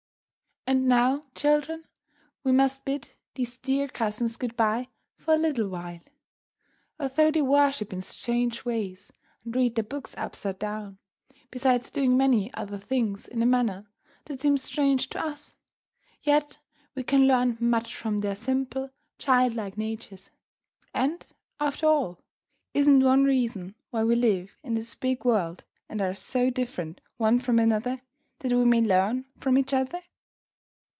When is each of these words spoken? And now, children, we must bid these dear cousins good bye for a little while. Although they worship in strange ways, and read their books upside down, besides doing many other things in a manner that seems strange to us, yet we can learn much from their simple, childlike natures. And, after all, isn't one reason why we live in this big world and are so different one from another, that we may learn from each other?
And 0.67 0.87
now, 0.87 1.25
children, 1.35 1.85
we 2.45 2.51
must 2.53 2.85
bid 2.85 3.15
these 3.35 3.57
dear 3.57 3.89
cousins 3.89 4.37
good 4.37 4.55
bye 4.55 4.87
for 5.17 5.33
a 5.33 5.37
little 5.37 5.67
while. 5.67 5.99
Although 6.97 7.31
they 7.31 7.41
worship 7.41 7.91
in 7.91 8.01
strange 8.03 8.63
ways, 8.63 9.11
and 9.43 9.53
read 9.53 9.75
their 9.75 9.83
books 9.83 10.13
upside 10.17 10.59
down, 10.59 10.99
besides 11.49 11.89
doing 11.89 12.15
many 12.15 12.53
other 12.53 12.77
things 12.77 13.27
in 13.27 13.41
a 13.41 13.45
manner 13.45 13.87
that 14.25 14.39
seems 14.39 14.63
strange 14.63 15.09
to 15.09 15.19
us, 15.21 15.57
yet 16.21 16.59
we 16.95 17.03
can 17.03 17.27
learn 17.27 17.57
much 17.59 17.93
from 17.93 18.19
their 18.19 18.35
simple, 18.35 18.91
childlike 19.17 19.77
natures. 19.77 20.29
And, 20.93 21.25
after 21.59 21.87
all, 21.87 22.21
isn't 22.75 23.03
one 23.03 23.25
reason 23.25 23.75
why 23.89 24.05
we 24.05 24.15
live 24.15 24.55
in 24.63 24.75
this 24.75 24.95
big 24.95 25.25
world 25.25 25.65
and 25.89 25.99
are 26.01 26.13
so 26.15 26.49
different 26.49 27.01
one 27.17 27.39
from 27.39 27.59
another, 27.59 28.01
that 28.39 28.53
we 28.53 28.63
may 28.63 28.79
learn 28.79 29.25
from 29.37 29.57
each 29.57 29.73
other? 29.73 30.03